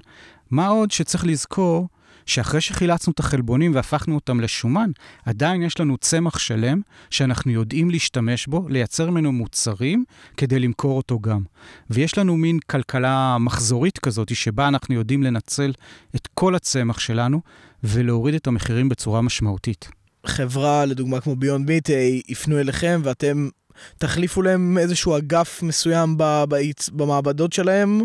מה 0.50 0.68
עוד 0.68 0.90
שצריך 0.90 1.26
לזכור, 1.26 1.88
שאחרי 2.28 2.60
שחילצנו 2.60 3.12
את 3.12 3.20
החלבונים 3.20 3.74
והפכנו 3.74 4.14
אותם 4.14 4.40
לשומן, 4.40 4.90
עדיין 5.24 5.62
יש 5.62 5.80
לנו 5.80 5.96
צמח 5.96 6.38
שלם 6.38 6.80
שאנחנו 7.10 7.52
יודעים 7.52 7.90
להשתמש 7.90 8.46
בו, 8.46 8.68
לייצר 8.68 9.10
ממנו 9.10 9.32
מוצרים 9.32 10.04
כדי 10.36 10.58
למכור 10.58 10.96
אותו 10.96 11.20
גם. 11.20 11.42
ויש 11.90 12.18
לנו 12.18 12.36
מין 12.36 12.58
כלכלה 12.66 13.36
מחזורית 13.40 13.98
כזאת, 13.98 14.36
שבה 14.36 14.68
אנחנו 14.68 14.94
יודעים 14.94 15.22
לנצל 15.22 15.72
את 16.16 16.28
כל 16.34 16.54
הצמח 16.54 16.98
שלנו 16.98 17.40
ולהוריד 17.84 18.34
את 18.34 18.46
המחירים 18.46 18.88
בצורה 18.88 19.22
משמעותית. 19.22 19.88
חברה, 20.26 20.84
לדוגמה 20.84 21.20
כמו 21.20 21.36
ביונד 21.36 21.70
מיט, 21.70 21.90
אה, 21.90 22.08
יפנו 22.28 22.58
אליכם 22.58 23.00
ואתם 23.04 23.48
תחליפו 23.98 24.42
להם 24.42 24.78
איזשהו 24.78 25.16
אגף 25.16 25.62
מסוים 25.62 26.16
במעבדות 26.92 27.52
שלהם. 27.52 28.00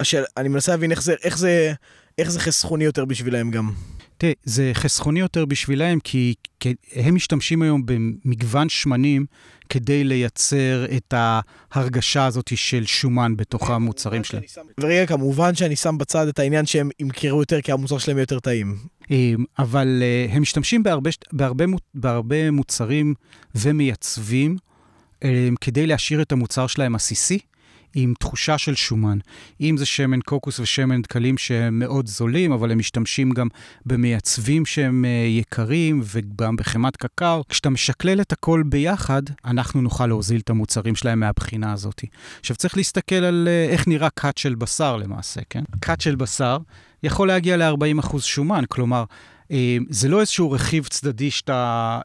השאל, 0.00 0.24
אני 0.36 0.48
מנסה 0.48 0.72
להבין 0.72 0.90
איך 0.90 1.02
זה, 1.02 1.14
איך 1.24 1.38
זה, 1.38 1.72
איך 2.18 2.30
זה 2.30 2.40
חסכוני 2.40 2.84
יותר 2.84 3.04
בשבילהם 3.04 3.50
גם. 3.50 3.72
תראה, 4.18 4.32
זה 4.44 4.70
חסכוני 4.74 5.20
יותר 5.20 5.44
בשבילהם, 5.44 6.00
כי, 6.00 6.34
כי 6.60 6.74
הם 6.94 7.14
משתמשים 7.14 7.62
היום 7.62 7.82
במגוון 7.86 8.68
שמנים 8.68 9.26
כדי 9.68 10.04
לייצר 10.04 10.86
את 10.96 11.14
ההרגשה 11.16 12.26
הזאת 12.26 12.50
של 12.54 12.86
שומן 12.86 13.36
בתוך 13.36 13.70
המוצרים 13.70 14.24
שלהם. 14.24 14.42
ורגע, 14.80 15.06
כמובן 15.06 15.54
שאני 15.54 15.76
שם 15.76 15.98
בצד 15.98 16.28
את 16.28 16.38
העניין 16.38 16.66
שהם 16.66 16.90
ימכרו 17.00 17.40
יותר 17.40 17.60
כי 17.60 17.72
המוצר 17.72 17.98
שלהם 17.98 18.18
יותר 18.18 18.40
טעים. 18.40 18.76
אמ, 19.10 19.44
אבל 19.58 20.02
אה, 20.02 20.34
הם 20.34 20.42
משתמשים 20.42 20.82
בהרבה, 20.82 21.10
בהרבה, 21.32 21.64
בהרבה 21.94 22.50
מוצרים 22.50 23.14
ומייצבים 23.54 24.56
אמ, 25.24 25.54
כדי 25.60 25.86
להשאיר 25.86 26.22
את 26.22 26.32
המוצר 26.32 26.66
שלהם 26.66 26.94
עסיסי. 26.94 27.38
עם 27.98 28.14
תחושה 28.18 28.58
של 28.58 28.74
שומן. 28.74 29.18
אם 29.60 29.76
זה 29.76 29.86
שמן 29.86 30.20
קוקוס 30.20 30.60
ושמן 30.60 31.02
דקלים 31.02 31.38
שהם 31.38 31.78
מאוד 31.78 32.06
זולים, 32.06 32.52
אבל 32.52 32.70
הם 32.70 32.78
משתמשים 32.78 33.30
גם 33.30 33.48
במייצבים 33.86 34.66
שהם 34.66 35.04
אה, 35.04 35.10
יקרים 35.28 36.02
וגם 36.04 36.56
בחמת 36.56 36.96
קקאו. 36.96 37.42
כשאתה 37.48 37.70
משקלל 37.70 38.20
את 38.20 38.32
הכל 38.32 38.62
ביחד, 38.66 39.22
אנחנו 39.44 39.82
נוכל 39.82 40.06
להוזיל 40.06 40.40
את 40.40 40.50
המוצרים 40.50 40.94
שלהם 40.94 41.20
מהבחינה 41.20 41.72
הזאת. 41.72 42.04
עכשיו 42.40 42.56
צריך 42.56 42.76
להסתכל 42.76 43.14
על 43.14 43.48
אה, 43.50 43.72
איך 43.72 43.88
נראה 43.88 44.10
קאט 44.10 44.38
של 44.38 44.54
בשר 44.54 44.96
למעשה, 44.96 45.40
כן? 45.50 45.64
קאט 45.80 46.00
של 46.00 46.16
בשר 46.16 46.58
יכול 47.02 47.28
להגיע 47.28 47.56
ל-40% 47.56 48.18
שומן, 48.20 48.64
כלומר... 48.68 49.04
אה, 49.50 49.76
זה 49.90 50.08
לא 50.08 50.20
איזשהו 50.20 50.50
רכיב 50.50 50.86
צדדי 50.86 51.30
שאתה, 51.30 52.00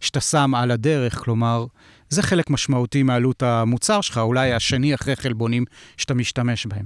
שאתה 0.00 0.20
שם 0.20 0.54
על 0.54 0.70
הדרך, 0.70 1.18
כלומר, 1.18 1.66
זה 2.08 2.22
חלק 2.22 2.50
משמעותי 2.50 3.02
מעלות 3.02 3.42
המוצר 3.42 4.00
שלך, 4.00 4.18
אולי 4.18 4.52
השני 4.52 4.94
אחרי 4.94 5.16
חלבונים 5.16 5.64
שאתה 5.96 6.14
משתמש 6.14 6.66
בהם. 6.66 6.84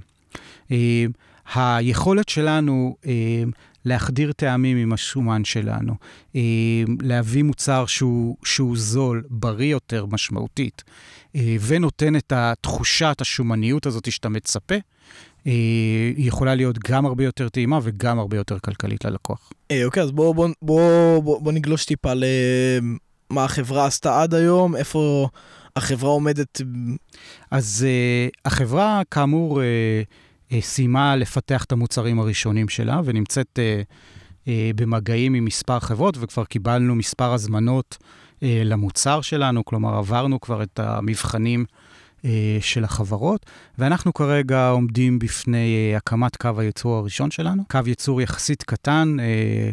אה, 0.70 1.06
היכולת 1.54 2.28
שלנו 2.28 2.96
אה, 3.06 3.42
להחדיר 3.84 4.32
טעמים 4.32 4.76
עם 4.76 4.92
השומן 4.92 5.44
שלנו, 5.44 5.94
אה, 6.36 6.40
להביא 7.02 7.42
מוצר 7.42 7.86
שהוא, 7.86 8.36
שהוא 8.44 8.76
זול, 8.76 9.24
בריא 9.30 9.70
יותר 9.70 10.06
משמעותית, 10.06 10.84
ונותן 11.66 12.16
את 12.16 12.32
תחושת 12.60 13.16
השומניות 13.20 13.86
הזאת 13.86 14.12
שאתה 14.12 14.28
מצפה, 14.28 14.74
היא 15.46 16.28
יכולה 16.28 16.54
להיות 16.54 16.78
גם 16.78 17.06
הרבה 17.06 17.24
יותר 17.24 17.48
טעימה 17.48 17.78
וגם 17.82 18.18
הרבה 18.18 18.36
יותר 18.36 18.58
כלכלית 18.58 19.04
ללקוח. 19.04 19.52
אוקיי, 19.84 20.02
אז 20.02 20.12
בואו 20.12 20.34
בוא, 20.34 20.48
בוא, 20.62 21.18
בוא, 21.22 21.40
בוא 21.40 21.52
נגלוש 21.52 21.84
טיפה 21.84 22.12
מה 23.30 23.44
החברה 23.44 23.86
עשתה 23.86 24.22
עד 24.22 24.34
היום, 24.34 24.76
איפה 24.76 25.28
החברה 25.76 26.10
עומדת. 26.10 26.60
אז 27.50 27.86
uh, 27.86 28.40
החברה, 28.44 29.02
כאמור, 29.10 29.60
uh, 29.60 30.52
uh, 30.52 30.54
סיימה 30.60 31.16
לפתח 31.16 31.64
את 31.64 31.72
המוצרים 31.72 32.20
הראשונים 32.20 32.68
שלה, 32.68 33.00
ונמצאת 33.04 33.58
uh, 33.58 33.92
uh, 34.44 34.48
במגעים 34.76 35.34
עם 35.34 35.44
מספר 35.44 35.80
חברות, 35.80 36.16
וכבר 36.20 36.44
קיבלנו 36.44 36.94
מספר 36.94 37.32
הזמנות 37.32 37.96
uh, 38.00 38.38
למוצר 38.64 39.20
שלנו, 39.20 39.64
כלומר, 39.64 39.94
עברנו 39.94 40.40
כבר 40.40 40.62
את 40.62 40.80
המבחנים. 40.80 41.64
Uh, 42.26 42.62
של 42.64 42.84
החברות, 42.84 43.46
ואנחנו 43.78 44.14
כרגע 44.14 44.68
עומדים 44.68 45.18
בפני 45.18 45.92
uh, 45.92 45.96
הקמת 45.96 46.36
קו 46.36 46.50
הייצור 46.58 46.94
הראשון 46.96 47.30
שלנו. 47.30 47.62
קו 47.70 47.78
ייצור 47.86 48.22
יחסית 48.22 48.62
קטן, 48.62 49.16
אה, 49.20 49.70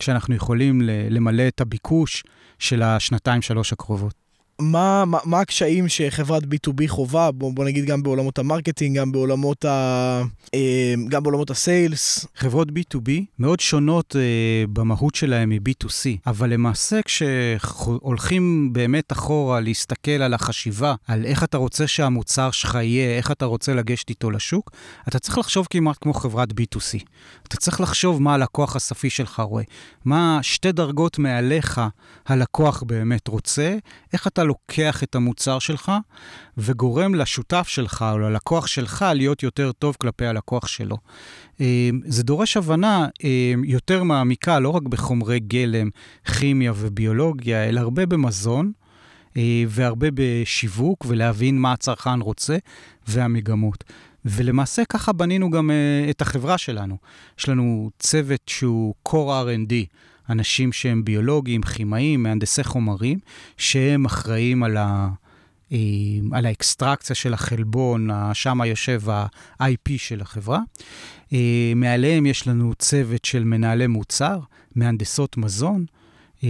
שאנחנו 0.00 0.34
יכולים 0.34 0.80
למלא 1.10 1.48
את 1.48 1.60
הביקוש 1.60 2.24
של 2.58 2.82
השנתיים-שלוש 2.82 3.72
הקרובות. 3.72 4.25
מה, 4.60 5.04
מה, 5.04 5.18
מה 5.24 5.40
הקשיים 5.40 5.88
שחברת 5.88 6.42
B2B 6.42 6.88
חווה, 6.88 7.30
בוא, 7.32 7.52
בוא 7.54 7.64
נגיד 7.64 7.84
גם 7.84 8.02
בעולמות 8.02 8.38
ה 8.38 8.44
marketing, 8.44 8.98
גם 8.98 9.12
בעולמות, 9.12 9.64
ה, 9.64 10.22
אה, 10.54 10.94
גם 11.08 11.22
בעולמות 11.22 11.50
ה 11.50 11.61
sales? 11.61 12.26
חברות 12.36 12.68
B2B 12.68 13.10
מאוד 13.38 13.60
שונות 13.60 14.16
אה, 14.16 14.64
במהות 14.72 15.14
שלהן 15.14 15.48
מ-B2C, 15.52 16.18
אבל 16.26 16.50
למעשה 16.50 17.00
כשהולכים 17.04 18.72
באמת 18.72 19.12
אחורה 19.12 19.60
להסתכל 19.60 20.10
על 20.10 20.34
החשיבה, 20.34 20.94
על 21.06 21.24
איך 21.24 21.44
אתה 21.44 21.58
רוצה 21.58 21.86
שהמוצר 21.86 22.50
שלך 22.50 22.74
יהיה, 22.74 23.16
איך 23.16 23.30
אתה 23.30 23.44
רוצה 23.44 23.74
לגשת 23.74 24.10
איתו 24.10 24.30
לשוק, 24.30 24.70
אתה 25.08 25.18
צריך 25.18 25.38
לחשוב 25.38 25.66
כמעט 25.70 25.96
כמו 26.00 26.14
חברת 26.14 26.48
B2C. 26.50 27.04
אתה 27.48 27.56
צריך 27.56 27.80
לחשוב 27.80 28.22
מה 28.22 28.34
הלקוח 28.34 28.76
הסופי 28.76 29.10
שלך 29.10 29.40
רואה, 29.40 29.64
מה 30.04 30.38
שתי 30.42 30.72
דרגות 30.72 31.18
מעליך 31.18 31.80
הלקוח 32.26 32.82
באמת 32.82 33.28
רוצה, 33.28 33.76
איך 34.12 34.26
אתה 34.26 34.45
לוקח 34.46 35.02
את 35.02 35.14
המוצר 35.14 35.58
שלך 35.58 35.92
וגורם 36.56 37.14
לשותף 37.14 37.68
שלך 37.68 38.04
או 38.12 38.18
ללקוח 38.18 38.66
שלך 38.66 39.04
להיות 39.14 39.42
יותר 39.42 39.72
טוב 39.72 39.96
כלפי 40.00 40.26
הלקוח 40.26 40.66
שלו. 40.66 40.96
אמ, 41.60 42.00
זה 42.04 42.22
דורש 42.22 42.56
הבנה 42.56 43.06
אמ, 43.24 43.64
יותר 43.64 44.02
מעמיקה, 44.02 44.58
לא 44.58 44.68
רק 44.68 44.82
בחומרי 44.82 45.40
גלם, 45.40 45.88
כימיה 46.38 46.72
וביולוגיה, 46.76 47.68
אלא 47.68 47.80
הרבה 47.80 48.06
במזון. 48.06 48.72
אה, 49.36 49.64
והרבה 49.68 50.06
בשיווק 50.14 51.04
ולהבין 51.08 51.58
מה 51.58 51.72
הצרכן 51.72 52.20
רוצה 52.20 52.56
והמגמות. 53.06 53.84
ולמעשה 54.24 54.84
ככה 54.84 55.12
בנינו 55.12 55.50
גם 55.50 55.70
אה, 55.70 56.10
את 56.10 56.22
החברה 56.22 56.58
שלנו. 56.58 56.96
יש 57.38 57.48
לנו 57.48 57.90
צוות 57.98 58.40
שהוא 58.46 58.94
core 59.08 59.12
R&D, 59.12 59.72
אנשים 60.30 60.72
שהם 60.72 61.04
ביולוגים, 61.04 61.62
כימאים, 61.62 62.22
מהנדסי 62.22 62.64
חומרים, 62.64 63.18
שהם 63.56 64.04
אחראים 64.04 64.62
על, 64.62 64.76
ה, 64.76 65.08
אה, 65.72 65.78
על 66.32 66.46
האקסטרקציה 66.46 67.16
של 67.16 67.34
החלבון, 67.34 68.10
שם 68.32 68.60
יושב 68.66 69.10
ה-IP 69.10 69.92
של 69.96 70.20
החברה. 70.20 70.60
אה, 71.32 71.72
מעליהם 71.76 72.26
יש 72.26 72.48
לנו 72.48 72.74
צוות 72.78 73.24
של 73.24 73.44
מנהלי 73.44 73.86
מוצר, 73.86 74.40
מהנדסות 74.74 75.36
מזון, 75.36 75.84
אה, 76.44 76.48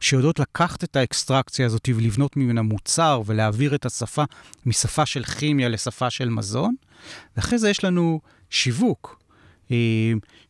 שיודעות 0.00 0.38
לקחת 0.38 0.84
את 0.84 0.96
האקסטרקציה 0.96 1.66
הזאת 1.66 1.88
ולבנות 1.94 2.36
ממנה 2.36 2.62
מוצר 2.62 3.22
ולהעביר 3.26 3.74
את 3.74 3.86
השפה 3.86 4.24
משפה 4.66 5.06
של 5.06 5.24
כימיה 5.24 5.68
לשפה 5.68 6.10
של 6.10 6.28
מזון. 6.28 6.74
ואחרי 7.36 7.58
זה 7.58 7.70
יש 7.70 7.84
לנו 7.84 8.20
שיווק, 8.50 9.23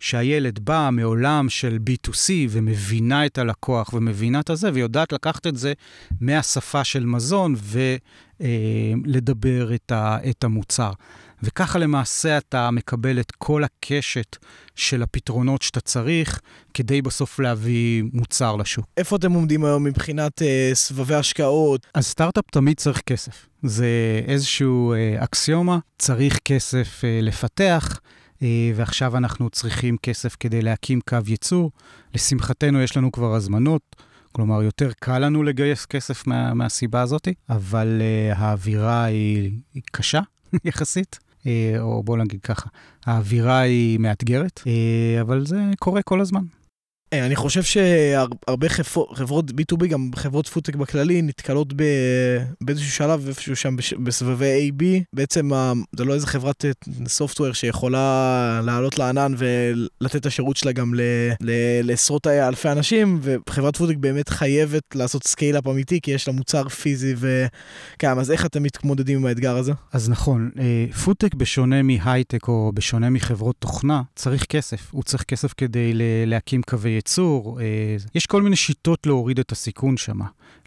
שהילד 0.00 0.58
בא 0.58 0.88
מעולם 0.92 1.48
של 1.48 1.78
B2C 1.90 2.30
ומבינה 2.50 3.26
את 3.26 3.38
הלקוח 3.38 3.92
ומבינה 3.92 4.40
את 4.40 4.50
הזה, 4.50 4.70
ויודעת 4.74 5.12
לקחת 5.12 5.46
את 5.46 5.56
זה 5.56 5.72
מהשפה 6.20 6.84
של 6.84 7.06
מזון 7.06 7.54
ולדבר 8.40 9.74
את, 9.74 9.92
את 10.30 10.44
המוצר. 10.44 10.90
וככה 11.44 11.78
למעשה 11.78 12.38
אתה 12.38 12.70
מקבל 12.70 13.20
את 13.20 13.32
כל 13.38 13.64
הקשת 13.64 14.36
של 14.74 15.02
הפתרונות 15.02 15.62
שאתה 15.62 15.80
צריך, 15.80 16.40
כדי 16.74 17.02
בסוף 17.02 17.38
להביא 17.38 18.02
מוצר 18.12 18.56
לשוק. 18.56 18.86
איפה 18.96 19.16
אתם 19.16 19.32
עומדים 19.32 19.64
היום 19.64 19.84
מבחינת 19.84 20.42
אה, 20.42 20.70
סבבי 20.74 21.14
השקעות? 21.14 21.86
אז 21.94 22.06
סטארט-אפ 22.06 22.44
תמיד 22.50 22.76
צריך 22.76 23.00
כסף. 23.06 23.46
זה 23.62 23.86
איזשהו 24.26 24.92
אה, 24.92 25.24
אקסיומה, 25.24 25.78
צריך 25.98 26.38
כסף 26.44 27.04
אה, 27.04 27.18
לפתח. 27.22 28.00
אה, 28.42 28.72
ועכשיו 28.74 29.16
אנחנו 29.16 29.50
צריכים 29.50 29.96
כסף 30.02 30.36
כדי 30.40 30.62
להקים 30.62 31.00
קו 31.08 31.18
ייצור. 31.26 31.70
לשמחתנו 32.14 32.82
יש 32.82 32.96
לנו 32.96 33.12
כבר 33.12 33.34
הזמנות, 33.34 33.96
כלומר 34.32 34.62
יותר 34.62 34.90
קל 35.00 35.18
לנו 35.18 35.42
לגייס 35.42 35.86
כסף 35.86 36.26
מה, 36.26 36.54
מהסיבה 36.54 37.00
הזאת, 37.00 37.28
אבל 37.50 38.00
uh, 38.00 38.38
האווירה 38.38 39.04
היא, 39.04 39.50
היא 39.74 39.82
קשה 39.92 40.20
יחסית. 40.64 41.18
uh, 41.40 41.46
או 41.78 42.02
בוא 42.02 42.16
נגיד 42.16 42.40
ככה, 42.40 42.68
האווירה 43.06 43.58
היא 43.58 43.98
מאתגרת, 43.98 44.60
אה, 44.64 45.20
אבל 45.20 45.46
זה 45.46 45.62
קורה 45.78 46.02
כל 46.02 46.20
הזמן. 46.20 46.42
אה, 47.20 47.26
אני 47.26 47.36
חושב 47.36 47.62
שהרבה 47.62 48.68
חברות 49.14 49.50
B2B, 49.50 49.86
גם 49.86 50.10
חברות 50.16 50.46
פודטק 50.46 50.76
בכללי, 50.76 51.22
נתקלות 51.22 51.72
באיזשהו 52.60 52.90
שלב, 52.92 53.28
איפשהו 53.28 53.56
שם 53.56 53.76
בסבבי 54.04 54.70
AB. 54.70 54.84
בעצם 55.12 55.50
זה 55.96 56.04
לא 56.04 56.14
איזה 56.14 56.26
חברת 56.26 56.64
software 57.06 57.48
אה, 57.48 57.54
שיכולה 57.54 58.60
לעלות 58.64 58.98
לענן 58.98 59.34
ולתת 59.38 60.16
את 60.16 60.26
השירות 60.26 60.56
שלה 60.56 60.72
גם 60.72 60.94
לעשרות 61.82 62.26
אלפי 62.26 62.68
אנשים, 62.68 63.20
וחברת 63.22 63.76
פודטק 63.76 63.96
באמת 63.96 64.28
חייבת 64.28 64.82
לעשות 64.94 65.26
scale-up 65.26 65.66
אמיתי, 65.66 66.00
כי 66.00 66.10
יש 66.10 66.28
לה 66.28 66.34
מוצר 66.34 66.68
פיזי 66.68 67.14
וקיים. 67.16 68.18
אז 68.18 68.30
איך 68.30 68.46
אתם 68.46 68.62
מתמודדים 68.62 69.18
עם 69.18 69.26
האתגר 69.26 69.56
הזה? 69.56 69.72
אז 69.92 70.08
נכון, 70.08 70.50
פודטק 71.04 71.34
בשונה 71.34 71.82
מהייטק 71.82 72.48
או 72.48 72.72
בשונה 72.74 73.10
מחברות 73.10 73.56
תוכנה, 73.58 74.02
צריך 74.14 74.44
כסף. 74.44 74.88
הוא 74.90 75.02
צריך 75.02 75.22
כסף 75.22 75.54
כדי 75.56 75.92
להקים 76.26 76.62
קווי 76.62 76.90
ייצור. 77.04 77.60
אה, 77.60 77.96
יש 78.14 78.26
כל 78.26 78.42
מיני 78.42 78.56
שיטות 78.56 79.06
להוריד 79.06 79.38
את 79.38 79.52
הסיכון 79.52 79.96
שם. 79.96 80.18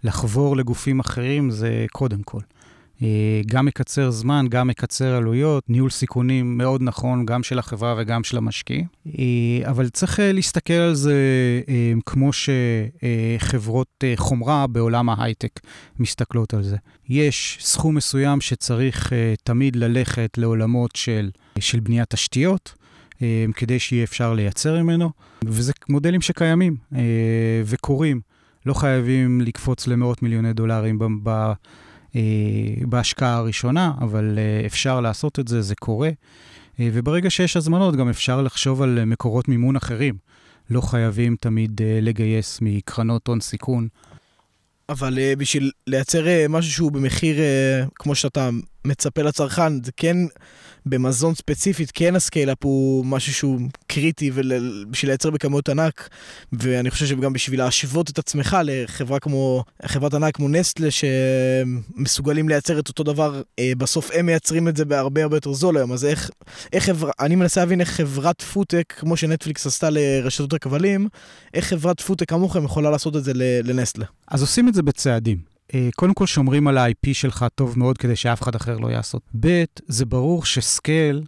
לחבור 0.04 0.58
לגופים 0.58 1.00
אחרים 1.00 1.50
זה 1.50 1.86
קודם 1.92 2.24
כל. 2.24 2.40
אה, 3.04 3.42
גם 3.46 3.66
מקצר 3.66 4.12
זמן, 4.12 4.46
גם 4.50 4.68
מקצר 4.68 5.16
עלויות, 5.16 5.64
ניהול 5.70 5.90
סיכונים 5.90 6.58
מאוד 6.58 6.82
נכון, 6.84 7.26
גם 7.26 7.44
של 7.44 7.60
החברה 7.60 7.96
וגם 7.98 8.24
של 8.24 8.38
המשקיעים. 8.38 8.86
אה, 9.08 9.70
אבל 9.70 9.90
צריך 9.90 10.20
להסתכל 10.24 10.74
על 10.74 10.96
זה 10.96 11.16
כמו 12.06 12.30
שחברות 12.34 14.04
חומרה 14.16 14.68
בעולם 14.68 15.10
ההייטק 15.10 15.60
מסתכלות 16.00 16.54
על 16.54 16.64
זה. 16.64 16.78
יש 17.10 17.58
סכום 17.62 17.96
מסוים 17.96 18.42
שצריך 18.42 19.14
תמיד 19.44 19.76
ללכת 19.76 20.38
לעולמות 20.38 20.96
של, 20.96 21.30
של 21.60 21.80
בניית 21.80 22.10
תשתיות. 22.10 22.74
אה, 23.22 23.46
כדי 23.56 23.80
שיהיה 23.80 24.04
אפשר 24.04 24.34
לייצר 24.34 24.84
ממנו, 24.84 25.12
וזה 25.46 25.74
מודלים 25.90 26.22
שקיימים 26.22 26.76
אה, 26.96 27.02
וקורים. 27.66 28.22
לא 28.66 28.74
חייבים 28.74 29.42
לקפוץ 29.42 29.88
למאות 29.88 30.24
מיליוני 30.24 30.54
דולרים 30.54 31.00
אה, 32.16 32.22
בהשקעה 32.82 33.38
הראשונה, 33.38 33.94
אבל 34.02 34.40
אפשר 34.66 35.02
לעשות 35.02 35.40
את 35.40 35.48
זה, 35.48 35.62
זה 35.62 35.76
קורה. 35.76 36.10
וברגע 36.80 37.30
שיש 37.30 37.58
הזמנות, 37.58 37.96
גם 37.96 38.10
אפשר 38.10 38.42
לחשוב 38.42 38.82
על 38.82 39.06
מקורות 39.06 39.48
מימון 39.48 39.76
אחרים. 39.76 40.16
לא 40.70 40.82
חייבים 40.82 41.36
תמיד 41.40 41.82
לגייס 42.02 42.60
מקרנות 42.62 43.28
הון 43.28 43.40
סיכון. 43.40 43.88
אבל 44.90 45.20
בשביל 45.38 45.72
לייצר 45.88 46.26
משהו 46.50 46.72
שהוא 46.72 46.92
במחיר, 46.92 47.38
כמו 47.96 48.16
שאתה 48.16 48.50
מצפה 48.88 49.22
לצרכן, 49.22 49.84
זה 49.84 49.92
כן 49.98 50.18
במזון 50.86 51.36
ספציפית, 51.36 51.92
כן 51.94 52.16
ה 52.16 52.20
scale-up 52.20 52.58
הוא 52.64 53.06
משהו 53.06 53.34
שהוא 53.34 53.60
קריטי 53.88 54.32
בשביל 54.90 55.12
לייצר 55.12 55.30
בכמויות 55.30 55.70
ענק, 55.70 56.10
ואני 56.54 56.92
חושב 56.92 57.06
שגם 57.06 57.34
בשביל 57.34 57.60
להשוות 57.60 58.10
את 58.10 58.20
עצמך 58.20 58.58
לחברה 58.64 59.20
כמו, 59.20 59.64
חברת 59.86 60.14
ענק 60.14 60.36
כמו 60.36 60.50
נסטלה, 60.50 60.88
שמסוגלים 60.92 62.50
לייצר 62.50 62.80
את 62.80 62.88
אותו 62.88 63.04
דבר, 63.04 63.42
אה, 63.60 63.72
בסוף 63.78 64.12
הם 64.14 64.26
מייצרים 64.26 64.68
את 64.68 64.78
זה 64.78 64.86
בהרבה 64.86 65.24
הרבה 65.24 65.36
יותר 65.36 65.54
זול 65.54 65.78
היום, 65.78 65.92
אז 65.92 66.06
איך, 66.06 66.30
איך 66.74 66.84
חברה, 66.84 67.12
אני 67.20 67.36
מנסה 67.36 67.60
להבין 67.60 67.82
איך 67.82 67.90
חברת 67.90 68.42
פודטק, 68.42 68.94
כמו 68.98 69.18
שנטפליקס 69.18 69.68
עשתה 69.68 69.90
לרשתות 69.90 70.54
הכבלים, 70.54 71.08
איך 71.54 71.66
חברת 71.66 72.02
פודטק 72.02 72.30
כמוכם 72.30 72.66
יכולה 72.66 72.92
לעשות 72.92 73.16
את 73.16 73.24
זה 73.24 73.32
לנסטלה. 73.64 74.06
אז 74.28 74.42
עושים 74.42 74.68
את 74.68 74.74
זה 74.74 74.84
בצעדים. 74.84 75.57
אה, 75.74 75.90
קודם 75.96 76.14
כל 76.14 76.26
שומרים 76.26 76.68
על 76.68 76.78
ה-IP 76.78 77.14
שלך 77.14 77.46
טוב 77.56 77.80
מאוד 77.80 77.98
כדי 77.98 78.16
שאף 78.16 78.42
אחד 78.42 78.56
אחר 78.56 78.78
לא 78.78 78.88
יעשות. 78.88 79.22
ב', 79.40 79.64
זה 79.88 80.06
ברור 80.06 80.46
שסקייל 80.46 81.24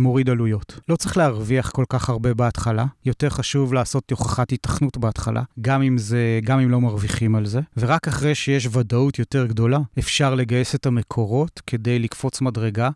מוריד 0.00 0.30
עלויות. 0.30 0.80
לא 0.88 0.96
צריך 0.96 1.16
להרוויח 1.16 1.70
כל 1.70 1.84
כך 1.88 2.08
הרבה 2.08 2.34
בהתחלה, 2.34 2.86
יותר 3.04 3.30
חשוב 3.30 3.74
לעשות 3.74 4.10
הוכחת 4.10 4.52
התכנות 4.52 4.98
בהתחלה, 4.98 5.42
גם 5.60 5.82
אם, 5.82 5.98
זה, 5.98 6.40
גם 6.44 6.60
אם 6.60 6.70
לא 6.70 6.80
מרוויחים 6.80 7.34
על 7.34 7.46
זה, 7.46 7.60
ורק 7.76 8.08
אחרי 8.08 8.34
שיש 8.34 8.68
ודאות 8.72 9.18
יותר 9.18 9.46
גדולה, 9.46 9.78
אפשר 9.98 10.34
לגייס 10.34 10.74
את 10.74 10.86
המקורות 10.86 11.60
כדי 11.66 11.98
לקפוץ 11.98 12.40
מדרגה 12.40 12.90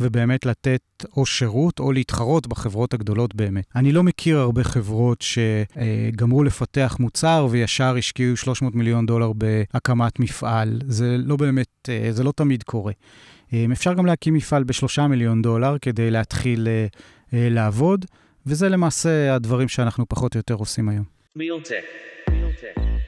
ובאמת 0.00 0.46
לתת 0.46 0.80
או 1.16 1.26
שירות 1.26 1.80
או 1.80 1.92
להתחרות 1.92 2.46
בחברות 2.46 2.94
הגדולות 2.94 3.34
באמת. 3.34 3.64
אני 3.76 3.92
לא 3.92 4.02
מכיר 4.02 4.38
הרבה 4.38 4.64
חברות 4.64 5.22
שגמרו 5.22 6.44
לפתח 6.44 6.96
מוצר 7.00 7.48
וישר 7.50 7.96
השקיעו 7.98 8.36
300 8.36 8.74
מיליון 8.74 9.06
דולר 9.06 9.32
בהקמת 9.32 10.20
מפעל. 10.20 10.80
זה 10.86 11.16
לא 11.18 11.36
באמת, 11.36 11.88
אה, 11.88 12.08
זה 12.12 12.24
לא 12.24 12.32
תמיד 12.36 12.62
קורה. 12.62 12.92
אה, 13.52 13.64
אפשר 13.72 13.94
גם 13.94 14.06
להקים 14.06 14.34
מפעל 14.34 14.64
בשלושה 14.64 15.06
מיליון 15.06 15.42
דולר 15.42 15.78
כדי 15.78 16.10
להתחיל 16.10 16.68
אה, 16.68 16.86
לעבוד, 17.50 18.04
וזה 18.46 18.68
למעשה 18.68 19.34
הדברים 19.34 19.68
שאנחנו 19.68 20.08
פחות 20.08 20.34
או 20.34 20.38
יותר 20.38 20.54
עושים 20.54 20.88
היום. 20.88 21.04
Realtek. 21.38 21.84
Realtek. 22.30 22.99